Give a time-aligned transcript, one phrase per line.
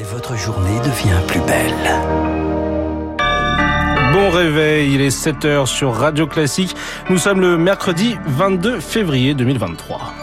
[0.00, 1.74] Et votre journée devient plus belle.
[4.14, 6.74] Bon réveil, il est 7h sur Radio Classique.
[7.10, 10.14] Nous sommes le mercredi 22 février 2023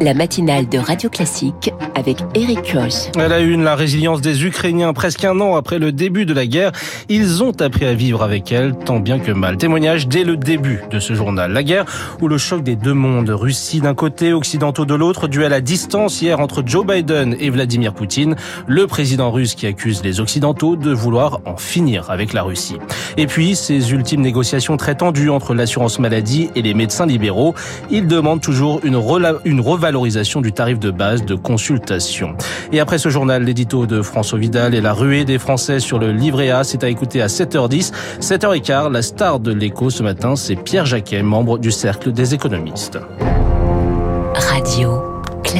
[0.00, 3.10] la matinale de Radio Classique avec Eric Koch.
[3.18, 4.92] Elle a une, la résilience des Ukrainiens.
[4.92, 6.72] Presque un an après le début de la guerre,
[7.08, 9.56] ils ont appris à vivre avec elle, tant bien que mal.
[9.56, 11.52] Témoignage dès le début de ce journal.
[11.52, 11.84] La guerre
[12.20, 16.20] ou le choc des deux mondes, Russie d'un côté, occidentaux de l'autre, duel à distance
[16.20, 18.36] hier entre Joe Biden et Vladimir Poutine,
[18.66, 22.76] le président russe qui accuse les occidentaux de vouloir en finir avec la Russie.
[23.16, 27.54] Et puis, ces ultimes négociations très tendues entre l'assurance maladie et les médecins libéraux,
[27.90, 29.00] ils demandent toujours une,
[29.44, 32.34] une valorisation du tarif de base de consultation.
[32.72, 36.10] Et après ce journal, l'édito de François Vidal et la ruée des Français sur le
[36.10, 37.92] livret A, c'est à écouter à 7h10.
[38.20, 42.98] 7h15, la star de l'écho ce matin, c'est Pierre Jacquet, membre du Cercle des économistes.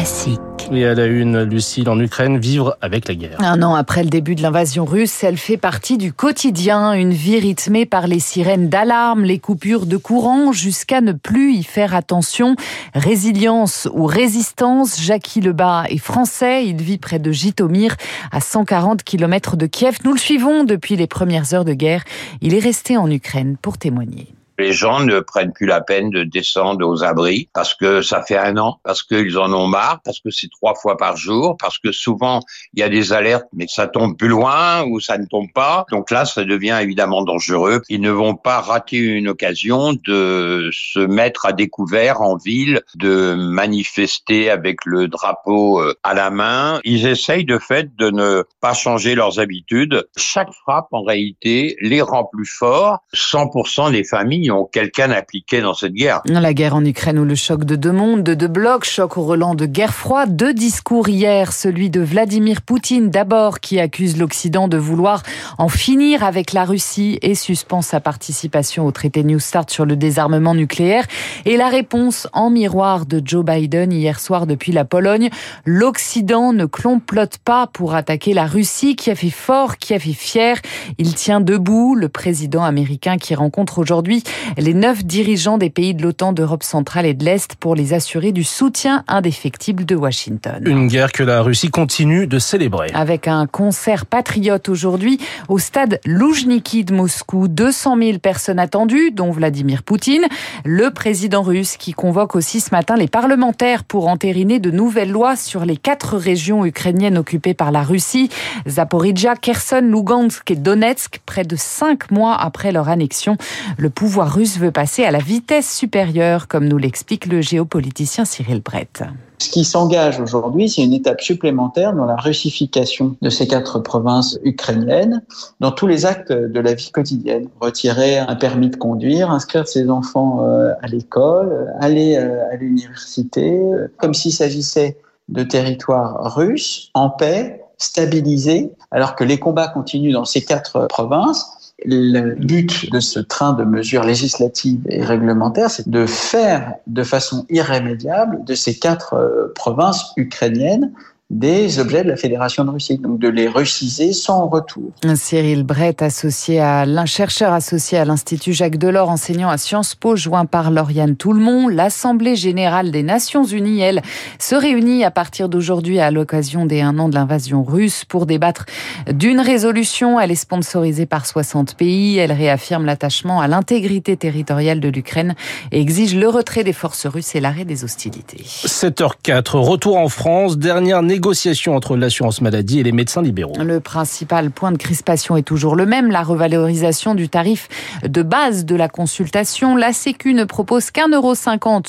[0.07, 0.41] Classique.
[0.71, 3.41] Et à la une, Lucille, en Ukraine, vivre avec la guerre.
[3.41, 7.41] Un an après le début de l'invasion russe, elle fait partie du quotidien, une vie
[7.41, 12.55] rythmée par les sirènes d'alarme, les coupures de courant, jusqu'à ne plus y faire attention.
[12.95, 17.97] Résilience ou résistance, Jackie Lebas est français, il vit près de Jitomir,
[18.31, 19.99] à 140 km de Kiev.
[20.05, 22.05] Nous le suivons depuis les premières heures de guerre.
[22.43, 24.36] Il est resté en Ukraine pour témoigner.
[24.59, 28.39] Les gens ne prennent plus la peine de descendre aux abris parce que ça fait
[28.39, 31.79] un an, parce qu'ils en ont marre, parce que c'est trois fois par jour, parce
[31.79, 32.41] que souvent
[32.75, 35.87] il y a des alertes mais ça tombe plus loin ou ça ne tombe pas.
[35.91, 37.83] Donc là, ça devient évidemment dangereux.
[37.89, 43.35] Ils ne vont pas rater une occasion de se mettre à découvert en ville, de
[43.35, 46.81] manifester avec le drapeau euh, à la main.
[46.85, 50.07] Ils essayent de fait de ne pas changer leurs habitudes.
[50.17, 52.99] Chaque frappe, en réalité, les rend plus forts.
[53.15, 56.23] 100% des familles ont quelqu'un impliqué dans cette guerre.
[56.27, 59.23] La guerre en Ukraine ou le choc de deux mondes, de deux blocs, choc au
[59.23, 64.69] relent de guerre froide, deux discours hier, celui de Vladimir Poutine d'abord qui accuse l'Occident
[64.69, 65.23] de vouloir
[65.59, 69.97] en finir avec la Russie et suspend sa participation au traité New Start sur le
[69.97, 71.05] désarmement nucléaire.
[71.45, 75.31] Et la réponse en miroir de Joe Biden hier soir depuis la Pologne,
[75.65, 78.97] l'Occident ne complote pas pour attaquer la Russie.
[78.97, 80.61] Qui a fait fort, qui a fait fier,
[80.99, 84.23] il tient debout, le président américain qui rencontre aujourd'hui
[84.57, 88.33] les neuf dirigeants des pays de l'OTAN d'Europe centrale et de l'Est pour les assurer
[88.33, 90.63] du soutien indéfectible de Washington.
[90.67, 92.91] Une guerre que la Russie continue de célébrer.
[92.95, 97.49] Avec un concert patriote aujourd'hui au stade Loujniki de Moscou.
[97.49, 100.27] 200 000 personnes attendues, dont Vladimir Poutine,
[100.65, 105.37] le président russe qui convoque aussi ce matin les parlementaires pour entériner de nouvelles lois
[105.37, 108.31] sur les quatre régions ukrainiennes occupées par la Russie.
[108.69, 113.37] Zaporizhia, Kherson, Lugansk et Donetsk, près de cinq mois après leur annexion.
[113.77, 118.25] Le pouvoir pouvoir russe veut passer à la vitesse supérieure, comme nous l'explique le géopoliticien
[118.25, 119.05] Cyril Brett.
[119.39, 124.39] Ce qui s'engage aujourd'hui, c'est une étape supplémentaire dans la russification de ces quatre provinces
[124.43, 125.23] ukrainiennes,
[125.61, 127.49] dans tous les actes de la vie quotidienne.
[127.61, 133.61] Retirer un permis de conduire, inscrire ses enfants euh, à l'école, aller euh, à l'université,
[133.99, 134.97] comme s'il s'agissait
[135.29, 141.66] de territoires russes en paix, stabilisés, alors que les combats continuent dans ces quatre provinces
[141.85, 147.45] le but de ce train de mesures législatives et réglementaires, c'est de faire de façon
[147.51, 150.93] irrémédiable de ces quatre euh, provinces ukrainiennes
[151.29, 154.93] des objets de la Fédération de Russie, donc de les russiser sans retour.
[155.17, 160.15] Cyril Brett, associé à l'un chercheur associé à l'Institut Jacques Delors, enseignant à Sciences Po,
[160.15, 164.03] joint par Lauriane Toulmont, l'Assemblée générale des Nations Unies, elle,
[164.39, 168.65] se réunit à partir d'aujourd'hui à l'occasion des un an de l'invasion russe pour débattre
[169.11, 170.21] d'une résolution.
[170.21, 172.19] Elle est sponsorisée par 60 pays.
[172.19, 175.35] Elle réaffirme l'attachement à l'intégrité territoriale de l'Ukraine
[175.73, 178.45] et exige le retrait des forces russes et l'arrêt des hostilités.
[178.45, 183.55] 7h04, retour en France, dernière négociation entre l'assurance maladie et les médecins libéraux.
[183.59, 187.69] Le principal point de crispation est toujours le même, la revalorisation du tarif
[188.07, 189.77] de base de la consultation.
[189.77, 191.33] La Sécu ne propose qu'un euro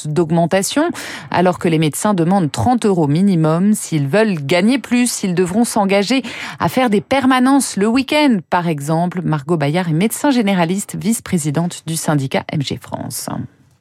[0.06, 0.90] d'augmentation,
[1.30, 3.74] alors que les médecins demandent 30 euros minimum.
[3.74, 6.24] S'ils veulent gagner plus, ils devront s'engager
[6.60, 9.22] à faire des permanences le week-end, par exemple.
[9.24, 13.28] Margot Bayard est médecin généraliste, vice-présidente du syndicat MG France.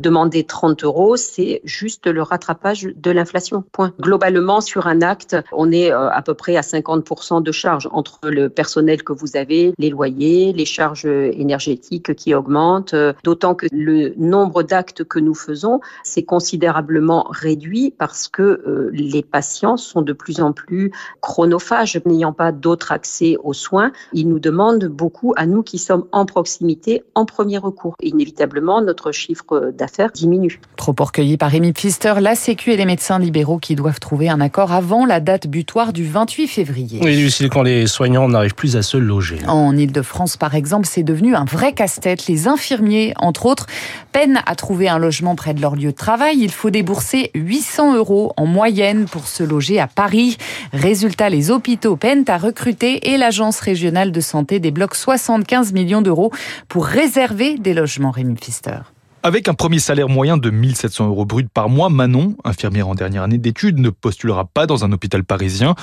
[0.00, 3.64] Demander 30 euros, c'est juste le rattrapage de l'inflation.
[3.72, 3.92] Point.
[4.00, 8.28] Globalement, sur un acte, on est euh, à peu près à 50% de charges entre
[8.28, 12.94] le personnel que vous avez, les loyers, les charges énergétiques qui augmentent,
[13.24, 19.22] d'autant que le nombre d'actes que nous faisons s'est considérablement réduit parce que euh, les
[19.22, 23.92] patients sont de plus en plus chronophages, n'ayant pas d'autre accès aux soins.
[24.12, 27.96] Ils nous demandent beaucoup à nous qui sommes en proximité, en premier recours.
[28.02, 30.60] Inévitablement, notre chiffre d'affaires diminue.
[30.76, 34.40] Propos recueillis par Rémi Pfister, la Sécu et les médecins libéraux qui doivent trouver un
[34.40, 37.00] accord avant la date butoir du 28 février.
[37.02, 39.38] Oui, Lucille, quand les soignants n'arrivent plus à se loger.
[39.46, 42.26] En Ile-de-France, par exemple, c'est devenu un vrai casse-tête.
[42.26, 43.66] Les infirmiers, entre autres,
[44.12, 46.38] peinent à trouver un logement près de leur lieu de travail.
[46.40, 50.36] Il faut débourser 800 euros en moyenne pour se loger à Paris.
[50.72, 56.32] Résultat, les hôpitaux peinent à recruter et l'Agence régionale de santé débloque 75 millions d'euros
[56.68, 58.78] pour réserver des logements, Rémi Pfister.
[59.26, 63.24] Avec un premier salaire moyen de 1700 euros brut par mois, Manon, infirmière en dernière
[63.24, 65.74] année d'études, ne postulera pas dans un hôpital parisien.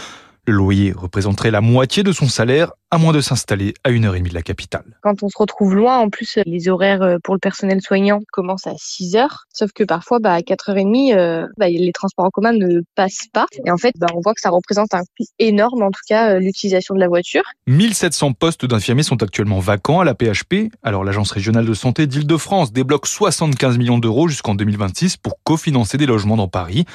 [0.48, 4.14] Le loyer représenterait la moitié de son salaire, à moins de s'installer à une heure
[4.14, 4.84] et demie de la capitale.
[5.02, 8.68] Quand on se retrouve loin, en plus, les horaires euh, pour le personnel soignant commencent
[8.68, 9.46] à 6 heures.
[9.52, 13.48] Sauf que parfois, bah, à 4h30, euh, bah, les transports en commun ne passent pas.
[13.66, 16.36] Et en fait, bah, on voit que ça représente un coût énorme, en tout cas,
[16.36, 17.42] euh, l'utilisation de la voiture.
[17.66, 20.72] 1700 postes d'infirmiers sont actuellement vacants à la PHP.
[20.84, 26.06] Alors, l'Agence régionale de santé d'Île-de-France débloque 75 millions d'euros jusqu'en 2026 pour cofinancer des
[26.06, 26.86] logements dans Paris.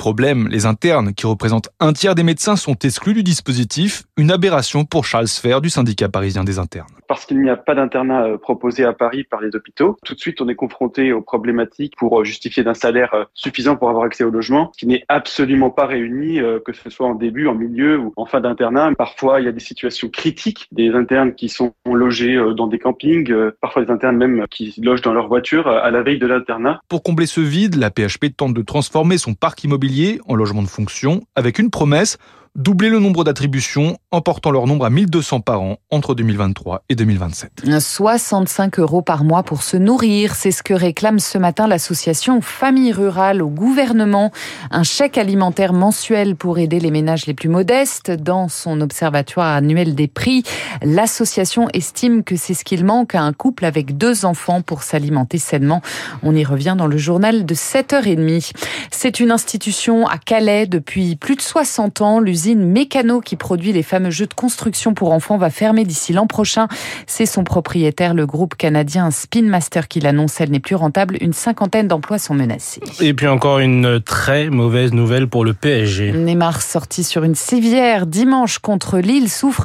[0.00, 4.04] Problème, les internes, qui représentent un tiers des médecins, sont exclus du dispositif.
[4.16, 6.86] Une aberration pour Charles Du syndicat parisien des internes.
[7.08, 10.20] Parce qu'il n'y a pas d'internat euh, proposé à Paris par les hôpitaux, tout de
[10.20, 14.04] suite on est confronté aux problématiques pour euh, justifier d'un salaire euh, suffisant pour avoir
[14.04, 17.98] accès au logement, qui n'est absolument pas réuni, que ce soit en début, en milieu
[17.98, 18.92] ou en fin d'internat.
[18.96, 23.32] Parfois il y a des situations critiques, des internes qui sont logés dans des campings,
[23.60, 26.80] parfois des internes même qui logent dans leur voiture à la veille de l'internat.
[26.88, 30.68] Pour combler ce vide, la PHP tente de transformer son parc immobilier en logement de
[30.68, 32.18] fonction avec une promesse
[32.56, 36.96] doubler le nombre d'attributions en portant leur nombre à 1200 par an entre 2023 et
[36.96, 37.62] 2027.
[37.78, 42.92] 65 euros par mois pour se nourrir, c'est ce que réclame ce matin l'association Famille
[42.92, 44.32] Rurale au gouvernement.
[44.70, 48.10] Un chèque alimentaire mensuel pour aider les ménages les plus modestes.
[48.10, 50.42] Dans son observatoire annuel des prix,
[50.82, 55.38] l'association estime que c'est ce qu'il manque à un couple avec deux enfants pour s'alimenter
[55.38, 55.82] sainement.
[56.22, 58.52] On y revient dans le journal de 7h30.
[58.90, 62.18] C'est une institution à Calais depuis plus de 60 ans.
[62.48, 66.68] Mécano qui produit les fameux jeux de construction pour enfants va fermer d'ici l'an prochain.
[67.06, 70.40] C'est son propriétaire, le groupe canadien Spin Master, qui l'annonce.
[70.40, 71.16] Elle n'est plus rentable.
[71.20, 72.80] Une cinquantaine d'emplois sont menacés.
[73.00, 76.12] Et puis encore une très mauvaise nouvelle pour le PSG.
[76.12, 79.64] Neymar sorti sur une civière dimanche contre Lille souffre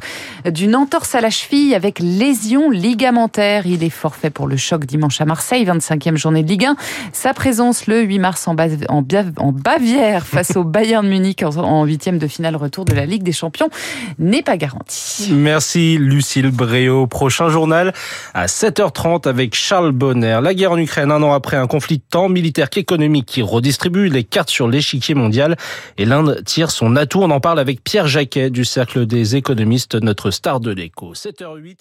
[0.49, 3.65] d'une entorse à la cheville avec lésion ligamentaire.
[3.65, 6.75] Il est forfait pour le choc dimanche à Marseille, 25e journée de Ligue 1.
[7.13, 12.55] Sa présence le 8 mars en, Bavière face au Bayern Munich en huitième de finale
[12.65, 13.69] retour de la Ligue des Champions
[14.19, 15.31] n'est pas garanti.
[15.31, 17.07] Merci Lucille Bréau.
[17.07, 17.93] Prochain journal
[18.33, 20.39] à 7h30 avec Charles Bonner.
[20.41, 24.23] La guerre en Ukraine, un an après un conflit tant militaire qu'économique qui redistribue les
[24.23, 25.55] cartes sur l'échiquier mondial
[25.97, 27.21] et l'Inde tire son atout.
[27.21, 31.13] On en parle avec Pierre Jacquet du Cercle des économistes, notre star de l'écho.
[31.13, 31.79] 7h08.